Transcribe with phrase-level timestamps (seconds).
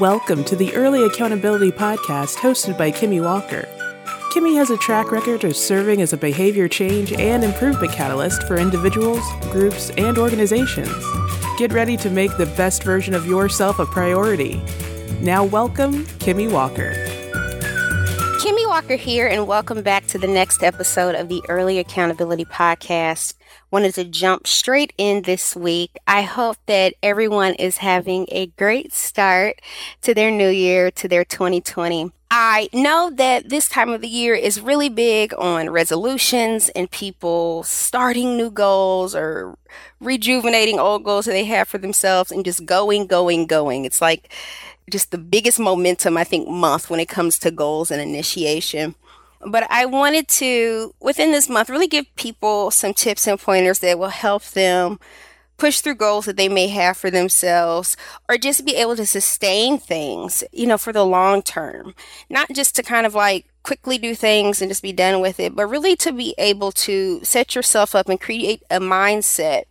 [0.00, 3.68] Welcome to the Early Accountability Podcast hosted by Kimmy Walker.
[4.32, 8.56] Kimmy has a track record of serving as a behavior change and improvement catalyst for
[8.56, 9.22] individuals,
[9.52, 10.90] groups, and organizations.
[11.58, 14.60] Get ready to make the best version of yourself a priority.
[15.20, 17.03] Now, welcome, Kimmy Walker.
[18.44, 23.32] Kimmy Walker here, and welcome back to the next episode of the Early Accountability Podcast
[23.70, 25.92] wanted to jump straight in this week.
[26.06, 29.62] I hope that everyone is having a great start
[30.02, 32.12] to their new year, to their 2020.
[32.30, 37.62] I know that this time of the year is really big on resolutions and people
[37.62, 39.56] starting new goals or
[40.00, 43.86] rejuvenating old goals that they have for themselves and just going, going, going.
[43.86, 44.30] It's like
[44.90, 48.94] just the biggest momentum, I think, month when it comes to goals and initiation.
[49.46, 53.98] But I wanted to, within this month, really give people some tips and pointers that
[53.98, 54.98] will help them
[55.56, 57.96] push through goals that they may have for themselves
[58.28, 61.94] or just be able to sustain things, you know, for the long term.
[62.28, 65.54] Not just to kind of like quickly do things and just be done with it,
[65.54, 69.64] but really to be able to set yourself up and create a mindset,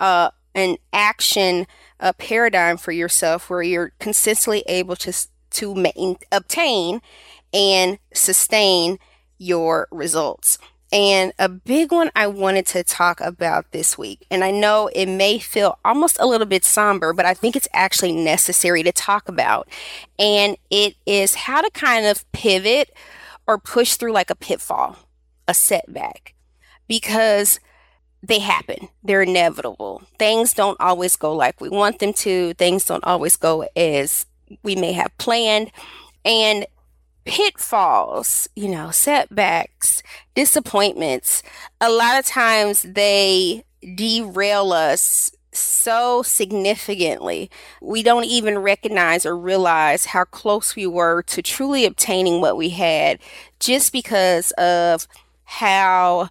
[0.00, 1.66] uh, an action,
[2.00, 5.12] a paradigm for yourself where you're consistently able to
[5.50, 7.00] to obtain
[7.52, 8.98] and sustain
[9.38, 10.58] your results.
[10.90, 15.06] And a big one I wanted to talk about this week, and I know it
[15.06, 19.28] may feel almost a little bit somber, but I think it's actually necessary to talk
[19.28, 19.68] about.
[20.18, 22.90] And it is how to kind of pivot
[23.46, 24.96] or push through like a pitfall,
[25.46, 26.34] a setback,
[26.86, 27.60] because
[28.22, 28.88] they happen.
[29.02, 30.02] They're inevitable.
[30.18, 34.26] Things don't always go like we want them to, things don't always go as
[34.62, 35.70] we may have planned.
[36.24, 36.66] And
[37.24, 40.02] pitfalls, you know, setbacks,
[40.34, 41.42] disappointments,
[41.80, 47.50] a lot of times they derail us so significantly.
[47.80, 52.70] We don't even recognize or realize how close we were to truly obtaining what we
[52.70, 53.18] had
[53.60, 55.06] just because of
[55.44, 56.28] how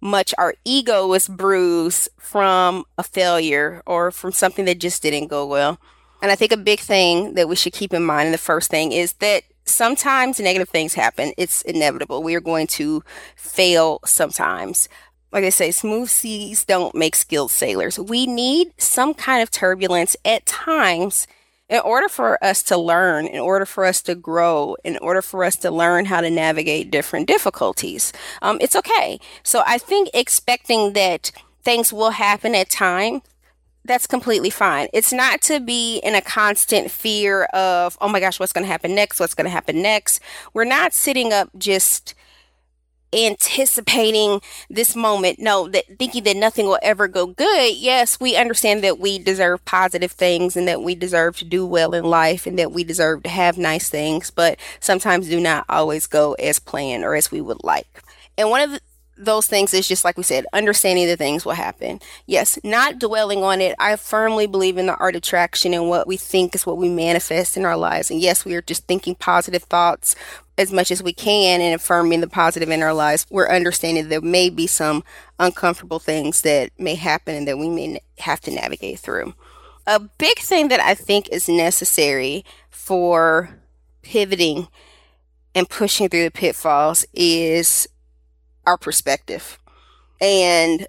[0.00, 5.46] much our ego was bruised from a failure or from something that just didn't go
[5.46, 5.78] well.
[6.22, 8.70] And I think a big thing that we should keep in mind, and the first
[8.70, 11.32] thing is that sometimes negative things happen.
[11.36, 12.22] It's inevitable.
[12.22, 13.02] We are going to
[13.36, 14.88] fail sometimes.
[15.30, 17.98] Like I say, smooth seas don't make skilled sailors.
[17.98, 21.26] We need some kind of turbulence at times
[21.68, 25.44] in order for us to learn, in order for us to grow, in order for
[25.44, 28.12] us to learn how to navigate different difficulties.
[28.40, 29.20] Um, it's okay.
[29.42, 31.30] So I think expecting that
[31.62, 33.22] things will happen at time
[33.88, 34.88] that's completely fine.
[34.92, 38.70] It's not to be in a constant fear of, oh my gosh, what's going to
[38.70, 39.18] happen next?
[39.18, 40.20] What's going to happen next?
[40.52, 42.14] We're not sitting up just
[43.12, 45.38] anticipating this moment.
[45.38, 47.74] No, that thinking that nothing will ever go good.
[47.76, 51.94] Yes, we understand that we deserve positive things and that we deserve to do well
[51.94, 56.06] in life and that we deserve to have nice things, but sometimes do not always
[56.06, 58.02] go as planned or as we would like.
[58.36, 58.80] And one of the,
[59.18, 62.00] those things is just like we said, understanding the things will happen.
[62.26, 63.74] Yes, not dwelling on it.
[63.78, 66.88] I firmly believe in the art of attraction and what we think is what we
[66.88, 68.10] manifest in our lives.
[68.10, 70.14] And yes, we are just thinking positive thoughts
[70.56, 73.26] as much as we can and affirming the positive in our lives.
[73.30, 75.04] We're understanding there may be some
[75.38, 79.34] uncomfortable things that may happen and that we may have to navigate through.
[79.86, 83.50] A big thing that I think is necessary for
[84.02, 84.68] pivoting
[85.54, 87.88] and pushing through the pitfalls is
[88.68, 89.58] our perspective.
[90.20, 90.86] And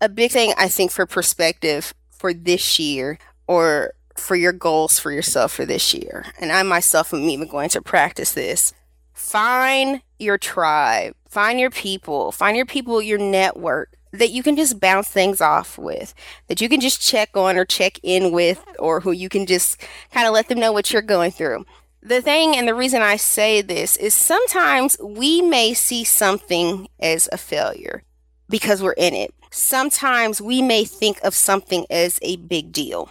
[0.00, 5.12] a big thing I think for perspective for this year or for your goals for
[5.12, 8.72] yourself for this year, and I myself am even going to practice this.
[9.12, 14.80] Find your tribe, find your people, find your people, your network that you can just
[14.80, 16.14] bounce things off with,
[16.46, 19.78] that you can just check on or check in with, or who you can just
[20.12, 21.66] kind of let them know what you're going through
[22.06, 27.28] the thing and the reason I say this is sometimes we may see something as
[27.32, 28.04] a failure
[28.48, 29.34] because we're in it.
[29.50, 33.10] Sometimes we may think of something as a big deal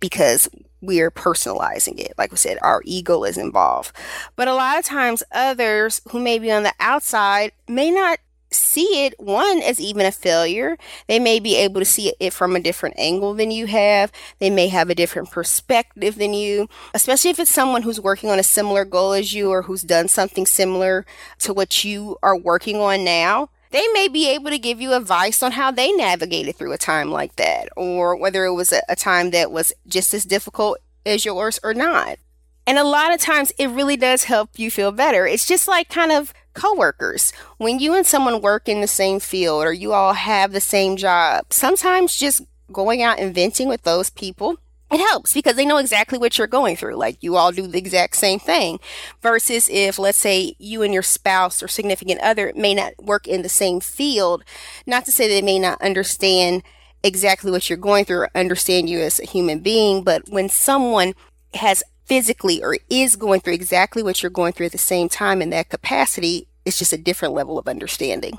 [0.00, 0.48] because
[0.80, 2.14] we're personalizing it.
[2.18, 3.92] Like we said, our ego is involved.
[4.34, 8.18] But a lot of times, others who may be on the outside may not
[8.52, 10.76] see it one as even a failure.
[11.06, 14.12] They may be able to see it from a different angle than you have.
[14.38, 18.38] They may have a different perspective than you especially if it's someone who's working on
[18.38, 21.04] a similar goal as you or who's done something similar
[21.38, 23.48] to what you are working on now.
[23.70, 27.10] They may be able to give you advice on how they navigated through a time
[27.10, 31.24] like that or whether it was a, a time that was just as difficult as
[31.24, 32.18] yours or not.
[32.66, 35.26] And a lot of times it really does help you feel better.
[35.26, 37.32] It's just like kind of coworkers.
[37.58, 40.96] When you and someone work in the same field or you all have the same
[40.96, 44.58] job, sometimes just going out and venting with those people
[44.92, 46.96] it helps because they know exactly what you're going through.
[46.96, 48.78] Like you all do the exact same thing.
[49.22, 53.40] Versus if, let's say, you and your spouse or significant other may not work in
[53.40, 54.44] the same field,
[54.86, 56.62] not to say they may not understand
[57.02, 61.14] exactly what you're going through or understand you as a human being, but when someone
[61.54, 65.40] has physically or is going through exactly what you're going through at the same time
[65.40, 68.38] in that capacity, it's just a different level of understanding.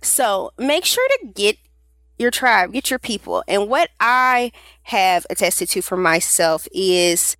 [0.00, 1.58] So make sure to get
[2.18, 3.44] your tribe, get your people.
[3.46, 4.52] And what I
[4.84, 7.36] have attested to for myself is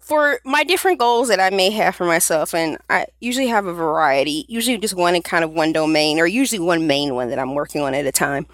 [0.00, 3.72] for my different goals that I may have for myself, and I usually have a
[3.72, 7.38] variety, usually just one in kind of one domain, or usually one main one that
[7.38, 8.44] I'm working on at a time.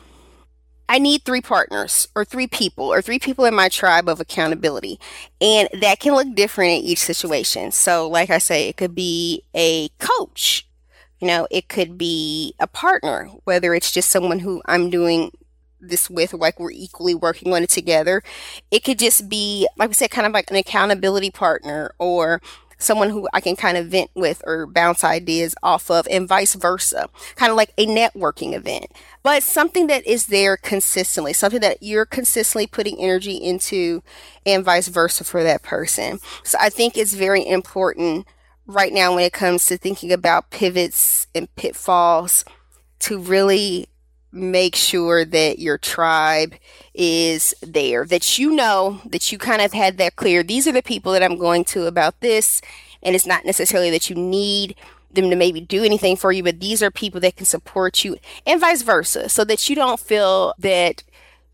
[0.89, 4.99] I need three partners or three people or three people in my tribe of accountability.
[5.41, 7.73] And that can look different in each situation.
[7.73, 10.67] So, like I say, it could be a coach,
[11.21, 15.33] you know, it could be a partner, whether it's just someone who I'm doing
[15.81, 18.23] this with, like we're equally working on it together.
[18.71, 22.41] It could just be, like I said, kind of like an accountability partner or
[22.79, 26.55] someone who I can kind of vent with or bounce ideas off of, and vice
[26.55, 27.09] versa.
[27.37, 28.87] Kind of like a networking event,
[29.23, 34.03] but something that is there consistently, something that you're consistently putting energy into,
[34.47, 36.21] and vice versa for that person.
[36.43, 38.27] So I think it's very important
[38.67, 42.45] right now when it comes to thinking about pivots and pitfalls
[43.01, 43.89] to really
[44.33, 46.55] make sure that your tribe
[46.95, 50.43] is there, that you know that you kind of had that clear.
[50.43, 52.61] These are the people that I'm going to about this.
[53.03, 54.75] And it's not necessarily that you need
[55.11, 58.17] them to maybe do anything for you, but these are people that can support you
[58.47, 61.03] and vice versa so that you don't feel that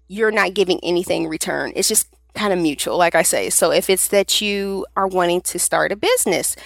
[0.08, 1.72] you're not giving anything in return.
[1.76, 3.50] It's just kind of mutual, like I say.
[3.50, 6.56] So if it's that you are wanting to start a business,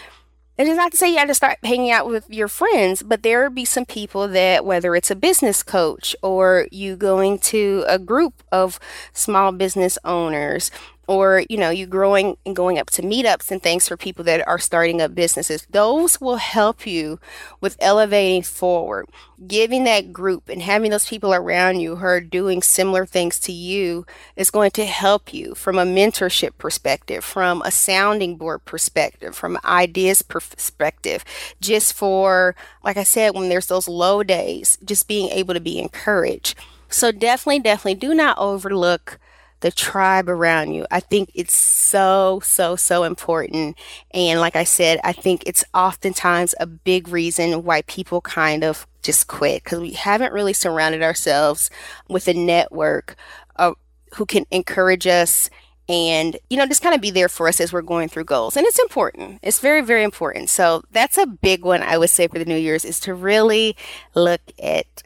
[0.59, 3.23] it is not to say you have to start hanging out with your friends, but
[3.23, 7.85] there will be some people that, whether it's a business coach or you going to
[7.87, 8.81] a group of
[9.13, 10.71] small business owners
[11.09, 14.47] or you know you growing and going up to meetups and things for people that
[14.47, 17.19] are starting up businesses those will help you
[17.61, 19.07] with elevating forward
[19.47, 23.53] giving that group and having those people around you who are doing similar things to
[23.53, 24.05] you
[24.37, 29.59] is going to help you from a mentorship perspective from a sounding board perspective from
[29.65, 31.25] ideas perspective
[31.61, 35.79] just for like i said when there's those low days just being able to be
[35.79, 36.55] encouraged.
[36.89, 39.19] So definitely definitely do not overlook
[39.61, 40.87] the tribe around you.
[40.91, 43.77] I think it's so, so, so important.
[44.13, 48.87] And like I said, I think it's oftentimes a big reason why people kind of
[49.03, 51.71] just quit because we haven't really surrounded ourselves
[52.09, 53.17] with a network
[53.57, 53.75] of,
[54.15, 55.51] who can encourage us
[55.89, 58.57] and you know just kind of be there for us as we're going through goals
[58.57, 62.29] and it's important it's very very important so that's a big one i would say
[62.29, 63.75] for the new year's is to really
[64.15, 65.03] look at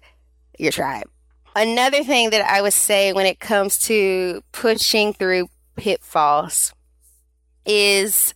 [0.58, 1.08] your tribe
[1.54, 6.72] Another thing that I would say when it comes to pushing through pitfalls
[7.66, 8.34] is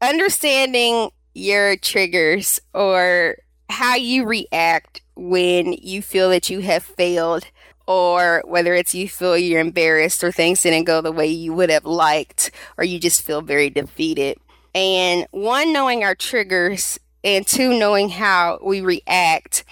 [0.00, 3.36] understanding your triggers or
[3.68, 7.46] how you react when you feel that you have failed
[7.86, 11.70] or whether it's you feel you're embarrassed or things didn't go the way you would
[11.70, 14.38] have liked or you just feel very defeated.
[14.74, 19.64] And one, knowing our triggers, and two, knowing how we react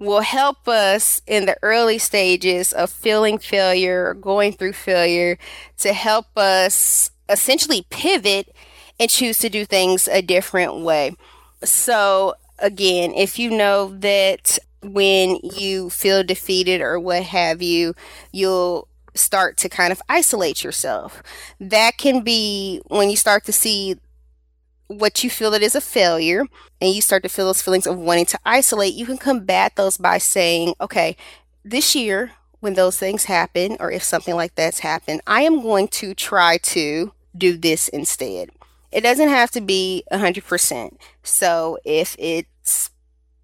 [0.00, 5.38] will help us in the early stages of feeling failure, or going through failure,
[5.76, 8.52] to help us essentially pivot
[8.98, 11.14] and choose to do things a different way.
[11.62, 17.94] So, again, if you know that when you feel defeated or what have you,
[18.32, 21.22] you'll start to kind of isolate yourself.
[21.60, 23.96] That can be when you start to see
[24.90, 26.44] what you feel that is a failure
[26.80, 29.96] and you start to feel those feelings of wanting to isolate, you can combat those
[29.96, 31.16] by saying, okay,
[31.64, 35.88] this year, when those things happen, or if something like that's happened, I am going
[35.88, 38.50] to try to do this instead.
[38.90, 40.96] It doesn't have to be 100%.
[41.22, 42.90] So if it's,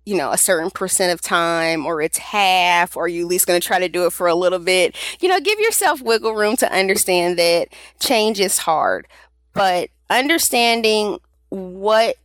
[0.05, 3.61] you know, a certain percent of time, or it's half, or you at least going
[3.61, 6.57] to try to do it for a little bit, you know, give yourself wiggle room
[6.57, 7.69] to understand that
[8.01, 9.07] change is hard.
[9.55, 12.17] But understanding what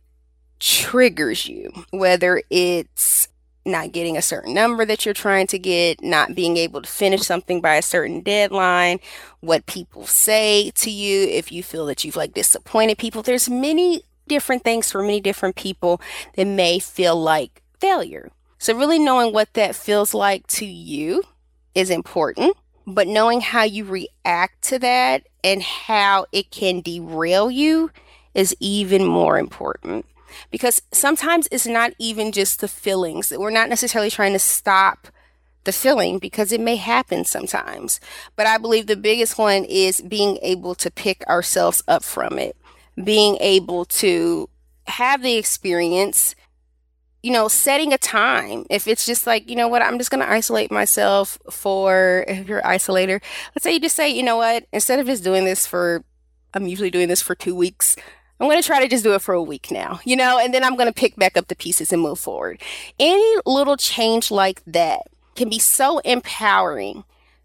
[0.58, 3.28] triggers you, whether it's
[3.64, 7.22] not getting a certain number that you're trying to get, not being able to finish
[7.22, 8.98] something by a certain deadline,
[9.40, 13.22] what people say to you, if you feel that you've like disappointed people.
[13.22, 16.00] There's many different things for many different people
[16.36, 18.30] that may feel like failure.
[18.58, 21.24] So, really knowing what that feels like to you
[21.74, 27.90] is important, but knowing how you react to that and how it can derail you
[28.34, 30.06] is even more important
[30.50, 33.32] because sometimes it's not even just the feelings.
[33.36, 35.08] We're not necessarily trying to stop
[35.64, 38.00] the feeling because it may happen sometimes.
[38.36, 42.56] But I believe the biggest one is being able to pick ourselves up from it,
[43.02, 44.48] being able to
[44.86, 46.34] have the experience,
[47.22, 48.66] you know, setting a time.
[48.70, 52.48] If it's just like, you know what, I'm just going to isolate myself for, if
[52.48, 53.22] you're isolator,
[53.54, 56.04] let's say you just say, you know what, instead of just doing this for,
[56.54, 57.96] I'm usually doing this for two weeks.
[58.42, 60.52] I'm going to try to just do it for a week now, you know, and
[60.52, 62.60] then I'm going to pick back up the pieces and move forward.
[62.98, 65.02] Any little change like that
[65.36, 67.04] can be so empowering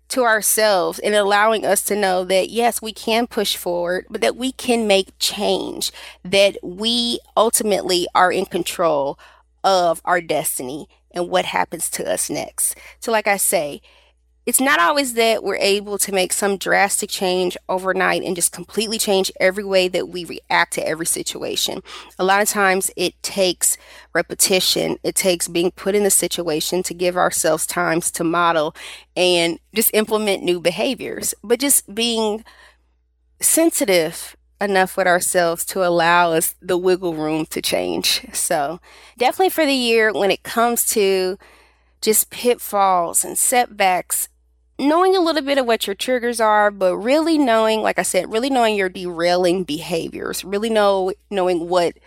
[0.10, 4.38] to ourselves and allowing us to know that yes, we can push forward, but that
[4.38, 5.92] we can make change,
[6.26, 9.20] that we ultimately are in control
[9.64, 12.76] of our destiny and what happens to us next.
[13.00, 13.84] So, like I say,
[14.48, 18.98] it's not always that we're able to make some drastic change overnight and just completely
[18.98, 21.84] change every way that we react to every situation.
[22.18, 23.78] A lot of times it takes
[24.14, 28.74] repetition, it takes being put in the situation to give ourselves times to model
[29.18, 32.46] and just implement new behaviors, but just being
[33.42, 38.26] sensitive enough with ourselves to allow us the wiggle room to change.
[38.32, 38.80] So,
[39.18, 41.38] definitely for the year when it comes to
[42.02, 44.30] just pitfalls and setbacks,
[44.80, 48.32] knowing a little bit of what your triggers are, but really knowing, like I said,
[48.32, 51.98] really knowing your derailing behaviors, really know knowing what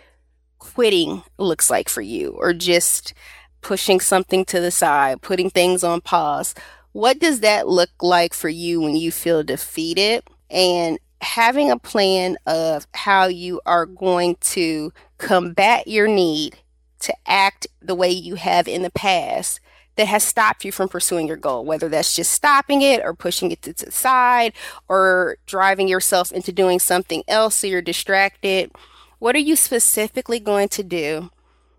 [0.59, 3.13] quitting looks like for you, or just
[3.61, 6.55] pushing something to the side, putting things on pause.
[6.93, 10.23] What does that look like for you when you feel defeated?
[10.49, 16.57] And having a plan of how you are going to combat your need
[16.99, 19.59] to act the way you have in the past
[19.95, 23.51] that has stopped you from pursuing your goal, whether that's just stopping it or pushing
[23.51, 24.53] it to the side
[24.87, 28.71] or driving yourself into doing something else so you're distracted.
[29.19, 31.29] What are you specifically going to do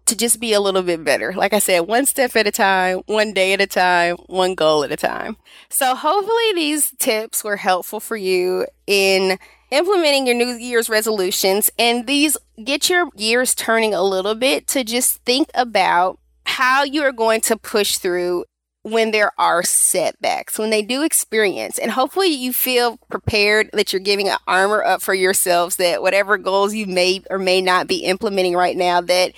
[0.07, 1.33] to just be a little bit better?
[1.33, 4.85] Like I said, one step at a time, one day at a time, one goal
[4.85, 5.37] at a time.
[5.69, 9.38] So hopefully these tips were helpful for you in
[9.71, 14.85] implementing your New Year's resolutions and these get your gears turning a little bit to
[14.85, 16.19] just think about
[16.52, 18.44] how you are going to push through
[18.85, 21.78] when there are setbacks, when they do experience.
[21.78, 26.37] And hopefully you feel prepared that you're giving an armor up for yourselves that whatever
[26.37, 29.32] goals you may or may not be implementing right now, that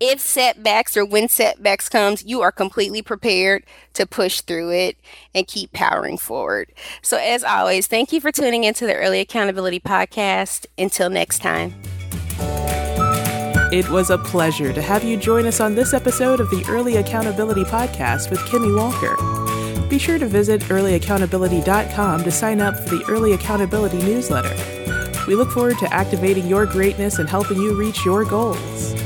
[0.00, 4.98] if setbacks or when setbacks comes, you are completely prepared to push through it
[5.34, 6.70] and keep powering forward.
[7.00, 10.66] So as always, thank you for tuning into the Early Accountability Podcast.
[10.76, 11.74] Until next time.
[13.72, 16.96] It was a pleasure to have you join us on this episode of the Early
[16.96, 19.16] Accountability Podcast with Kimmy Walker.
[19.86, 24.56] Be sure to visit earlyaccountability.com to sign up for the Early Accountability newsletter.
[25.28, 28.99] We look forward to activating your greatness and helping you reach your goals.